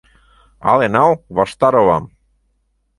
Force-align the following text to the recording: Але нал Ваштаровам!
Але 0.71 0.89
нал 0.95 1.11
Ваштаровам! 1.37 2.03